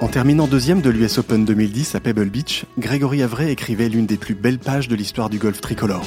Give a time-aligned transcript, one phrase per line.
[0.00, 4.16] En terminant deuxième de l'US Open 2010 à Pebble Beach, Grégory Avray écrivait l'une des
[4.16, 6.06] plus belles pages de l'histoire du golf tricolore.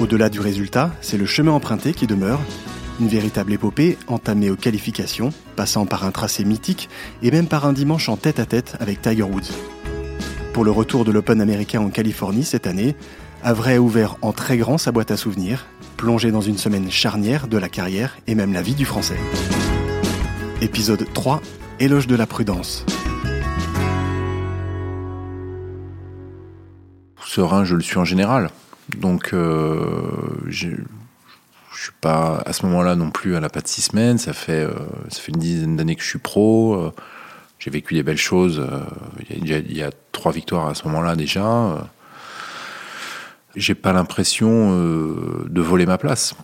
[0.00, 2.40] Au-delà du résultat, c'est le chemin emprunté qui demeure,
[2.98, 6.88] une véritable épopée entamée aux qualifications, passant par un tracé mythique
[7.22, 9.52] et même par un dimanche en tête-à-tête avec Tiger Woods.
[10.54, 12.96] Pour le retour de l'Open américain en Californie cette année,
[13.42, 15.66] Avray a ouvert en très grand sa boîte à souvenirs,
[15.98, 19.18] plongé dans une semaine charnière de la carrière et même la vie du Français.
[20.62, 21.42] Épisode 3
[21.78, 22.86] Éloge de la prudence.
[27.22, 28.48] Serein, je le suis en général.
[28.96, 30.08] Donc, euh,
[30.46, 34.16] je suis pas à ce moment-là non plus à la patte six semaines.
[34.16, 34.72] Ça fait, euh,
[35.10, 36.76] ça fait une dizaine d'années que je suis pro.
[36.76, 36.94] Euh,
[37.58, 38.66] j'ai vécu des belles choses.
[39.28, 41.90] Il y, a, il y, a trois victoires à ce moment-là déjà.
[43.54, 46.34] J'ai pas l'impression de voler ma place.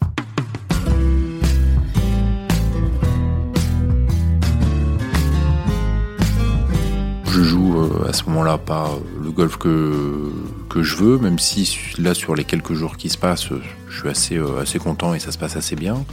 [7.33, 8.91] Je joue euh, à ce moment-là pas
[9.23, 10.31] le golf que,
[10.69, 13.49] que je veux, même si là sur les quelques jours qui se passent,
[13.89, 16.05] je suis assez, euh, assez content et ça se passe assez bien.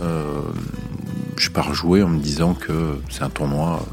[0.00, 0.42] Euh,
[1.36, 3.84] je pars jouer en me disant que c'est un tournoi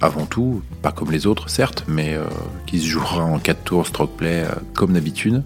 [0.00, 2.24] avant tout, pas comme les autres certes, mais euh,
[2.66, 5.42] qui se jouera en 4 tours stroke play euh, comme d'habitude.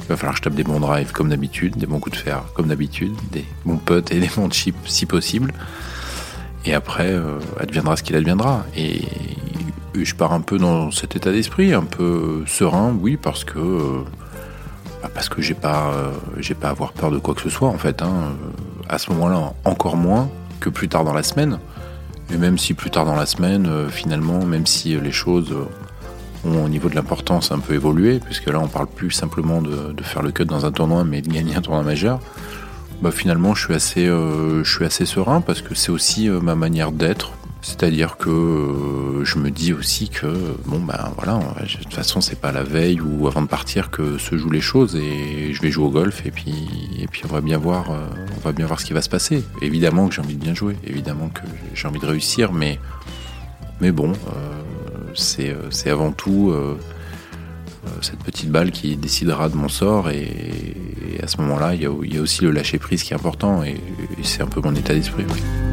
[0.00, 2.22] Il va falloir que je tape des bons drives comme d'habitude, des bons coups de
[2.22, 5.52] fer comme d'habitude, des bons putts et des bons chips si possible.
[6.64, 8.66] Et après, euh, adviendra ce qu'il adviendra.
[8.76, 9.02] Et
[10.04, 14.02] je pars un peu dans cet état d'esprit, un peu serein, oui, parce que euh,
[15.14, 17.68] parce que j'ai pas euh, j'ai pas à avoir peur de quoi que ce soit
[17.68, 18.02] en fait.
[18.02, 18.36] Hein.
[18.88, 20.28] À ce moment-là, encore moins
[20.60, 21.58] que plus tard dans la semaine.
[22.32, 25.54] Et même si plus tard dans la semaine, euh, finalement, même si les choses
[26.44, 29.94] ont au niveau de l'importance un peu évolué, puisque là on parle plus simplement de,
[30.02, 32.20] faire le cut dans un tournoi, mais de gagner un tournoi majeur.
[33.02, 36.40] Bah finalement, je suis assez, euh, je suis assez serein parce que c'est aussi euh,
[36.40, 37.32] ma manière d'être,
[37.66, 40.28] c'est-à-dire que euh, je me dis aussi que
[40.66, 44.18] bon ben voilà, de toute façon c'est pas la veille ou avant de partir que
[44.18, 46.54] se jouent les choses et je vais jouer au golf et puis
[46.96, 48.06] et puis on va bien voir, euh,
[48.36, 49.42] on va bien voir ce qui va se passer.
[49.62, 51.40] Évidemment que j'ai envie de bien jouer, évidemment que
[51.74, 52.78] j'ai envie de réussir, mais
[53.80, 56.54] mais bon, euh, c'est avant tout
[58.00, 60.76] cette petite balle qui décidera de mon sort et,
[61.20, 63.70] à ce moment-là, il y, a aussi le lâcher prise qui est important et,
[64.18, 65.24] et c'est un peu mon état d'esprit.
[65.32, 65.65] Oui.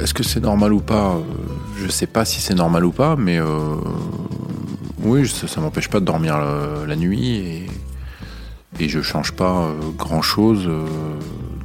[0.00, 1.18] Est-ce que c'est normal ou pas
[1.76, 3.76] Je sais pas si c'est normal ou pas, mais euh,
[5.02, 6.38] oui, ça, ça m'empêche pas de dormir
[6.86, 7.66] la, nuit et,
[8.80, 10.86] et, je change pas euh, grand chose euh,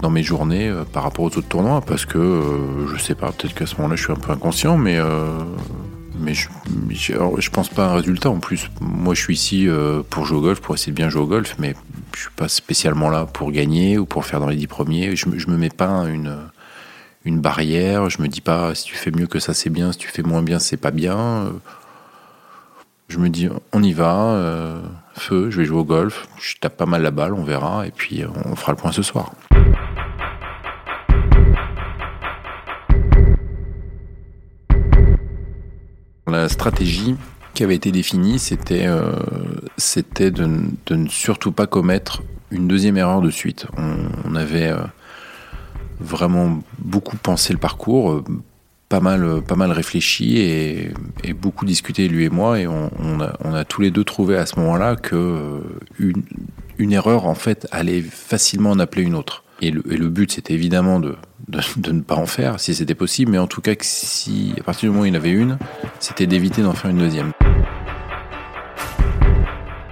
[0.03, 3.31] dans mes journées euh, par rapport aux autres tournois parce que euh, je sais pas,
[3.31, 5.29] peut-être qu'à ce moment-là je suis un peu inconscient, mais euh,
[6.19, 6.49] mais je,
[6.89, 8.69] je, je, pense pas à un résultat en plus.
[8.81, 9.67] Moi je suis ici
[10.09, 11.73] pour jouer au golf, pour essayer de bien jouer au golf, mais
[12.13, 15.15] je suis pas spécialement là pour gagner ou pour faire dans les dix premiers.
[15.15, 16.37] Je, je me mets pas une
[17.25, 18.09] une barrière.
[18.09, 20.23] Je me dis pas si tu fais mieux que ça c'est bien, si tu fais
[20.23, 21.53] moins bien c'est pas bien.
[23.07, 24.81] Je me dis on y va, euh,
[25.13, 27.91] feu, je vais jouer au golf, je tape pas mal la balle, on verra et
[27.91, 29.33] puis on fera le point ce soir.
[36.27, 37.15] La stratégie
[37.53, 39.11] qui avait été définie, c'était euh,
[39.77, 43.67] de, de, ne surtout pas commettre une deuxième erreur de suite.
[43.77, 44.79] On, avait euh,
[45.99, 48.23] vraiment beaucoup pensé le parcours, euh,
[48.89, 50.93] pas mal, pas mal réfléchi et,
[51.33, 54.95] beaucoup discuté lui et moi et on, a, tous les deux trouvé à ce moment-là
[54.95, 55.59] que euh,
[55.97, 56.23] une,
[56.77, 59.43] une erreur en fait allait facilement en appeler une autre.
[59.61, 61.15] Et le, but c'était évidemment de,
[61.47, 64.89] ne pas en faire si c'était possible, mais en tout cas que si à partir
[64.89, 65.57] du moment où il y avait une,
[65.99, 67.31] c'était d'éviter d'en faire une deuxième.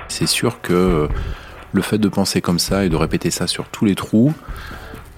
[0.09, 1.07] C'est sûr que
[1.72, 4.33] le fait de penser comme ça et de répéter ça sur tous les trous,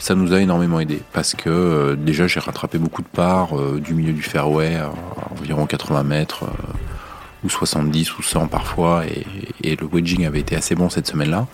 [0.03, 3.79] ça nous a énormément aidé parce que euh, déjà j'ai rattrapé beaucoup de parts euh,
[3.79, 4.91] du milieu du fairway à
[5.31, 10.75] environ 80 mètres euh, ou 70 ou 100 parfois et, le wedging avait été assez
[10.75, 11.47] bon cette semaine-là.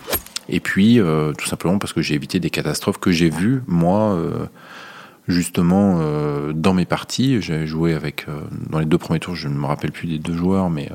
[0.50, 4.13] Et puis euh, tout simplement parce que j'ai évité des catastrophes que j'ai vues moi
[4.13, 4.48] euh,
[5.28, 6.02] justement
[6.56, 7.40] dans mes parties.
[7.44, 8.25] J'ai joué avec
[8.72, 10.90] dans les deux premiers tours, je ne me rappelle plus des deux joueurs, mais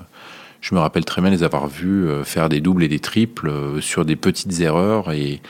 [0.60, 4.04] je me rappelle très bien les avoir vus faire des doubles et des triples sur
[4.04, 5.40] des petites erreurs et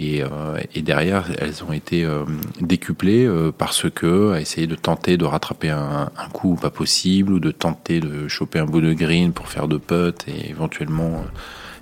[0.00, 2.24] et, euh, et, derrière, elles ont été euh,
[2.60, 7.40] décuplées euh, parce que à essayer de tenter de rattraper un, coup pas possible ou
[7.40, 11.24] de tenter de choper un bout de green pour faire deux putts et éventuellement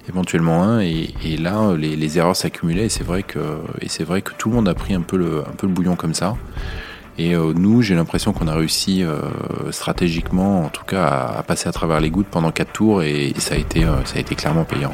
[0.09, 3.38] éventuellement un et, là les, erreurs s'accumulaient et c'est vrai que
[3.82, 6.35] et c'est vrai que tout le monde a pris un peu le bouillon comme ça
[7.19, 9.05] et nous j'ai l'impression qu'on a réussi
[9.71, 11.05] stratégiquement en tout cas
[11.37, 14.17] à, passer à travers les gouttes pendant quatre tours et, et ça a été ça
[14.17, 14.93] a été clairement payant.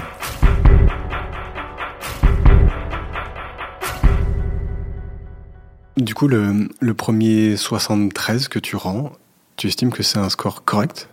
[5.96, 9.12] Du coup, le, premier 73 que tu rends,
[9.56, 11.08] tu estimes que c'est un score correct?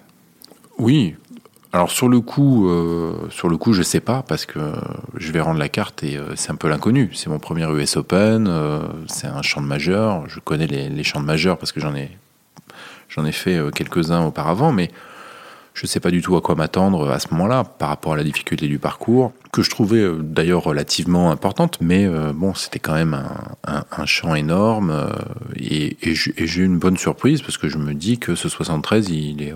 [0.79, 1.15] Oui.
[1.71, 4.59] Alors sur le coup, euh, sur je sais pas parce que
[5.15, 7.11] je vais rendre la carte et euh, c'est un peu l'inconnu.
[7.13, 10.27] C'est mon premier US Open, euh, c'est un champ de majeur.
[10.27, 12.09] Je connais les, les champs de majeur parce que j'en ai,
[13.07, 14.89] j'en ai fait quelques-uns auparavant, mais
[15.73, 18.17] je ne sais pas du tout à quoi m'attendre à ce moment-là par rapport à
[18.17, 22.79] la difficulté du parcours, que je trouvais euh, d'ailleurs relativement importante, mais euh, bon, c'était
[22.79, 23.17] quand même
[23.65, 25.09] un, champ énorme euh,
[25.55, 29.41] et, j'ai eu une bonne surprise parce que je me dis que ce 73, il
[29.41, 29.53] est,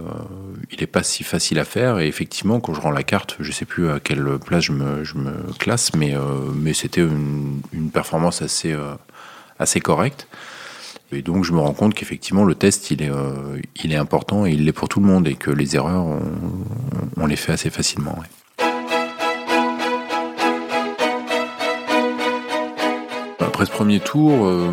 [0.71, 3.51] il est pas si facile à faire et effectivement, quand je rends la carte, je
[3.51, 6.15] sais plus à quelle place je me, je me classe, mais,
[6.55, 8.75] mais c'était une, une, performance assez,
[9.59, 10.27] assez correcte.
[11.11, 14.45] Et donc je me rends compte qu'effectivement le test il est, euh, il est important
[14.45, 16.05] et il l'est pour tout le monde et que les erreurs
[17.17, 18.17] on, les fait assez facilement.
[23.39, 24.69] Après ce premier tour, euh,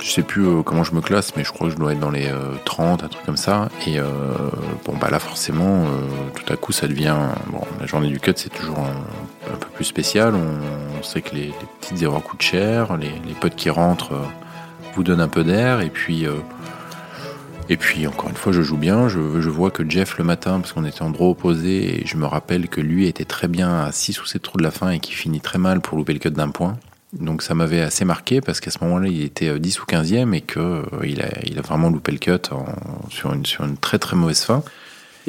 [0.00, 2.00] je sais plus euh, comment je me classe, mais je crois que je dois être
[2.00, 2.28] dans les
[2.64, 3.68] 30, un truc comme ça.
[3.86, 3.98] Et
[4.86, 5.84] bon bah là forcément,
[6.34, 7.16] tout à coup ça devient
[7.52, 10.34] bon la journée du cut c'est toujours un, peu plus spécial.
[10.34, 14.14] On, sait que les, petites erreurs coûtent cher, les potes qui rentrent
[14.94, 16.34] vous donne un peu d'air et puis euh,
[17.68, 19.08] et puis encore une fois je joue bien.
[19.08, 22.16] Je, je vois que Jeff le matin parce qu'on était en droit opposé et je
[22.16, 24.90] me rappelle que lui était très bien à 6 ou 7 trous de la fin
[24.90, 26.76] et qui finit très mal pour louper le cut d'un point.
[27.12, 30.34] Donc ça m'avait assez marqué parce qu'à ce moment-là il était 10 euh, ou 15e
[30.34, 32.50] et que euh, il, a, il a vraiment loupé le cut
[33.10, 34.62] sur, une, sur une très très mauvaise fin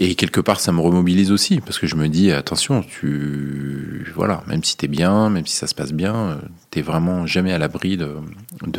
[0.01, 4.44] et quelque part, ça me remobilise aussi, parce que je me dis, attention, tu, voilà,
[4.48, 6.40] même si t'es bien, même si ça se passe bien,
[6.72, 8.07] t'es vraiment jamais à l'abri de,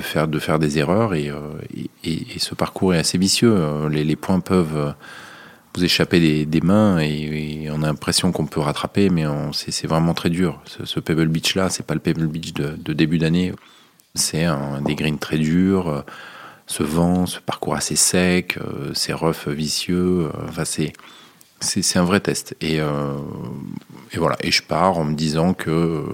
[0.01, 1.37] faire, de faire des erreurs, et, euh,
[2.05, 3.55] et, ce parcours est assez vicieux.
[3.91, 4.95] Les, les points peuvent
[5.75, 10.31] vous échapper des, mains, et, on a l'impression qu'on peut rattraper, mais c'est vraiment très
[10.31, 10.63] dur.
[10.65, 13.53] Ce, Pebble Beach là, c'est pas le Pebble Beach de, de début d'année.
[14.15, 16.03] C'est un des greens très durs
[16.71, 20.27] ce vent, ce parcours assez sec, euh, ces roughs vicieux.
[20.27, 20.93] Euh, enfin, c'est,
[21.59, 22.55] c'est, un vrai test.
[22.61, 23.17] Et, euh,
[24.13, 24.37] et, voilà.
[24.41, 26.05] Et je pars en me disant que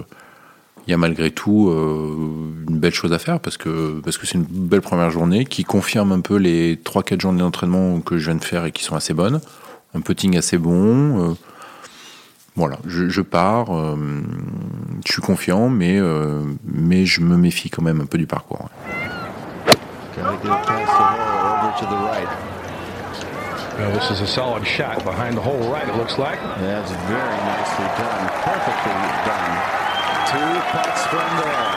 [0.87, 4.37] il y a malgré tout une belle chose à faire parce que parce que c'est
[4.37, 8.39] une belle première journée qui confirme un peu les 3-4 journées d'entraînement que je viens
[8.39, 9.41] de faire et qui sont assez bonnes.
[9.93, 11.35] Un putting assez bon.
[12.55, 13.67] voilà, je, pars,
[15.05, 15.99] je suis confiant, mais,
[16.63, 18.69] mais je me méfie quand même un peu du parcours.
[20.17, 22.31] Can they get past the hole over to the right?
[23.77, 26.39] Well, this is a solid shot behind the hole right, it looks like.
[26.57, 28.23] That's very nicely done.
[28.41, 28.97] Perfectly
[29.29, 29.53] done.
[30.25, 31.69] Two putts from there.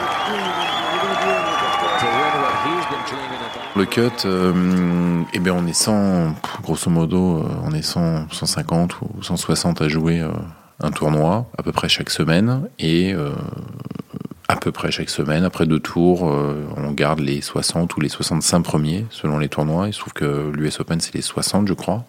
[2.01, 3.75] To win what he's been dreaming about.
[3.75, 6.33] Le cut, euh, eh bien on est 100,
[6.63, 10.31] grosso modo, euh, on est 100, 150 ou 160 à jouer euh,
[10.81, 13.33] un tournoi à peu près chaque semaine et euh,
[14.51, 15.43] à peu près chaque semaine.
[15.43, 19.87] Après deux tours, euh, on garde les 60 ou les 65 premiers selon les tournois.
[19.87, 22.05] Il se trouve que l'US Open, c'est les 60, je crois.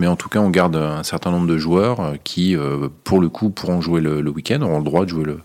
[0.00, 3.20] Mais en tout cas, on garde un certain nombre de joueurs euh, qui, euh, pour
[3.20, 5.40] le coup, pourront jouer le, week-end, auront le droit de jouer le,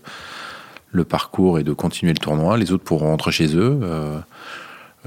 [0.90, 2.56] le, parcours et de continuer le tournoi.
[2.56, 3.80] Les autres pourront rentrer chez eux.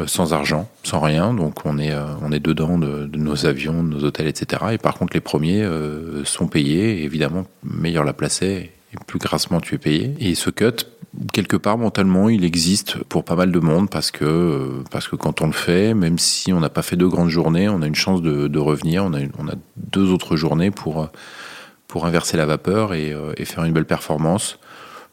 [0.07, 4.03] sans argent, sans rien, donc on est, on est dedans de, nos avions, de nos
[4.03, 4.63] hôtels, etc.
[4.71, 5.67] Et par contre, les premiers
[6.23, 10.13] sont payés, évidemment, meilleur la place est, et plus grassement tu es payé.
[10.19, 10.85] Et ce cut,
[11.33, 15.41] quelque part mentalement, il existe pour pas mal de monde parce que, parce que quand
[15.41, 17.95] on le fait, même si on n'a pas fait deux grandes journées, on a une
[17.95, 19.03] chance de, revenir.
[19.03, 21.09] On a, on a deux autres journées pour,
[21.87, 23.13] pour inverser la vapeur et,
[23.45, 24.59] faire une belle performance.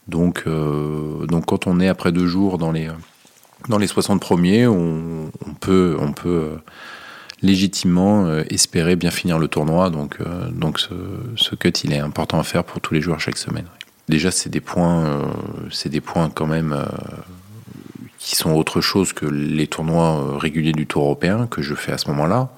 [0.06, 2.88] Donc, euh, donc quand on est après deux jours dans les,
[3.68, 6.56] dans les 60 premiers, on, on peut, on peut euh,
[7.42, 9.90] légitimement euh, espérer bien finir le tournoi.
[9.90, 10.18] Donc,
[10.52, 10.94] donc ce,
[11.36, 13.66] ce, cut, il est important à faire pour tous les joueurs chaque semaine.
[14.08, 15.22] Déjà, c'est des points, euh,
[15.70, 16.86] c'est des points quand même euh,
[18.18, 21.92] qui sont autre chose que les tournois euh, réguliers du Tour européen que je fais
[21.92, 22.48] à ce moment-là.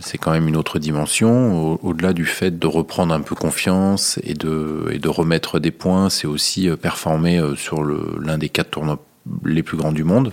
[0.00, 1.78] c'est quand même une autre dimension.
[1.84, 6.08] Au-delà du fait de reprendre un peu confiance et de, et de remettre des points,
[6.08, 9.04] c'est aussi performer sur l'un des quatre tournois
[9.44, 10.32] les plus grands du monde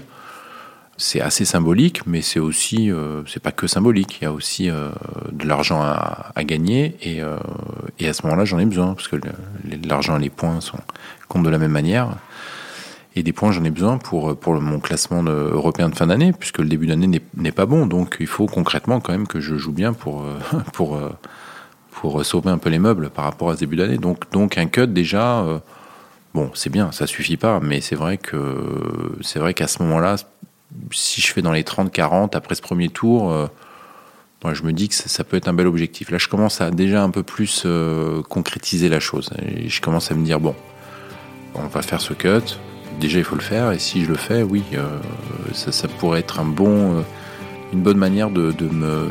[0.98, 4.20] c'est assez symbolique, mais c'est aussi, euh, c'est pas que symbolique.
[4.22, 4.90] Il y a aussi euh,
[5.32, 7.38] de l'argent à, gagner, et, euh,
[8.00, 9.18] et à ce moment-là, j'en ai besoin parce que
[9.88, 10.80] l'argent et les points sont
[11.28, 12.10] comptent de la même manière.
[13.18, 16.60] Et des points, j'en ai besoin pour pour mon classement européen de fin d'année, puisque
[16.60, 17.86] le début d'année n'est pas bon.
[17.86, 20.26] Donc, il faut concrètement quand même que je joue bien pour
[20.74, 21.00] pour
[21.92, 23.98] pour sauver un peu les meubles par rapport à ce début d'année.
[23.98, 25.46] Donc, donc un cut déjà.
[26.34, 30.18] Bon, c'est bien, ça suffit pas, mais c'est vrai que c'est vrai qu'à ce moment-là,
[30.92, 33.48] si je fais dans les 30-40 après ce premier tour, euh,
[34.54, 36.12] je me dis que ça, peut être un bel objectif.
[36.12, 39.32] Là, je commence à déjà un peu plus euh, concrétiser la chose.
[39.66, 40.54] Je commence à me dire, bon,
[41.56, 42.60] on va faire ce cut.
[43.00, 44.64] déjà il faut le faire et si je le fais, oui,
[45.54, 47.04] ça, pourrait être un bon,
[47.74, 49.10] une bonne manière de, me,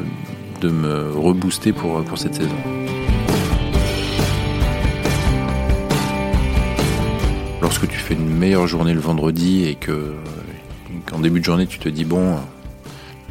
[0.61, 2.55] de rebooster pour cette saison.
[7.65, 10.13] Lorsque tu fais une meilleure journée le vendredi et que
[11.15, 12.37] qu'en début de journée tu te dis bon,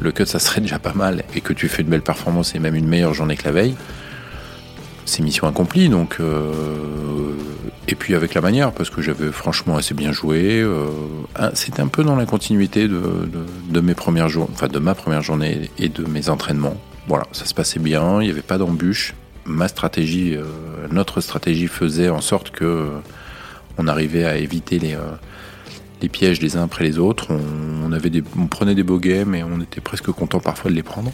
[0.00, 2.58] le cut ça serait déjà pas mal et que tu fais une belle performance et
[2.58, 3.74] même une meilleure journée que la veille,
[5.04, 5.90] c'est mission accomplie.
[5.90, 6.52] Donc, euh,
[7.88, 10.62] et puis avec la manière, parce que j'avais franchement assez bien joué.
[10.62, 10.86] Euh,
[11.52, 15.90] c'était un peu dans la continuité de, mes premières enfin de ma première journée et
[15.90, 16.76] de mes entraînements.
[17.06, 19.14] Voilà, ça se passait bien, il n'y avait pas d'embûche.
[19.44, 20.44] Ma stratégie, euh,
[20.90, 22.88] notre stratégie faisait en sorte que
[23.76, 24.96] on arrivait à éviter les,
[26.04, 27.28] les pièges les uns après les autres.
[27.82, 31.10] On, avait on prenait des games et on était presque content parfois de les prendre.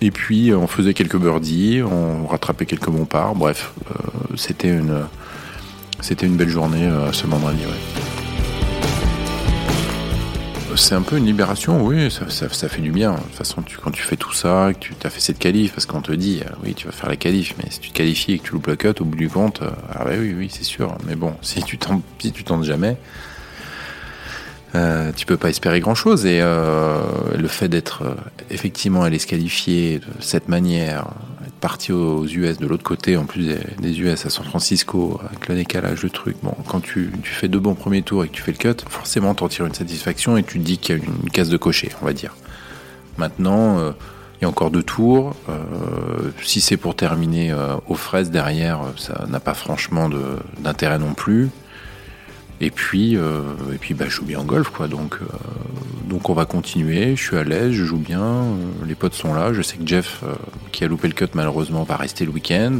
[0.00, 3.36] Et puis on faisait quelques birdies, on rattrapait quelques bons parts.
[3.36, 5.04] Bref, euh, c'était une,
[6.00, 7.60] c'était une belle journée euh, ce vendredi.
[10.74, 13.12] C'est un peu une libération, oui, ça, fait du bien.
[13.12, 15.84] De toute façon, quand tu fais tout ça, que tu as fait cette qualif, parce
[15.84, 18.32] qu'on te dit, euh, oui, tu vas faire la qualif, mais si tu te qualifies
[18.32, 19.60] et que tu loupes le cut, au bout du compte,
[19.94, 20.96] ah oui, oui, c'est sûr.
[21.06, 21.78] Mais bon, si tu
[22.18, 22.96] si tu tentes jamais,
[24.74, 27.02] euh, tu peux pas espérer grand chose et euh,
[27.36, 28.14] le fait d'être euh,
[28.48, 31.08] effectivement allé se qualifier de cette manière,
[31.46, 35.48] être parti aux US de l'autre côté, en plus des, US à San Francisco, avec
[35.48, 36.36] le décalage, de truc.
[36.42, 39.34] Bon, quand tu, fais deux bons premiers tours et que tu fais le cut, forcément
[39.34, 41.90] t'en tires une satisfaction et tu te dis qu'il y a une, case de cocher,
[42.00, 42.34] on va dire.
[43.18, 45.34] Maintenant, il y a encore deux tours.
[46.42, 47.54] si c'est pour terminer
[47.86, 50.08] aux fraises derrière, ça n'a pas franchement
[50.62, 51.50] d'intérêt non plus.
[52.62, 53.42] Et puis, euh,
[53.74, 54.86] et puis bah, je joue bien en golf, quoi.
[54.86, 55.26] Donc, euh,
[56.08, 57.16] donc on va continuer.
[57.16, 58.22] Je suis à l'aise, je joue bien.
[58.22, 58.54] Euh,
[58.86, 59.52] les potes sont là.
[59.52, 60.22] Je sais que Jeff,
[60.70, 62.78] qui a loupé le cut malheureusement, va rester le week-end.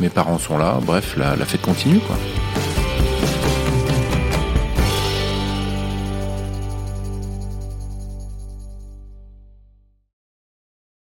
[0.00, 0.80] Mes parents sont là.
[0.82, 2.16] Bref, la, la fête continue, quoi.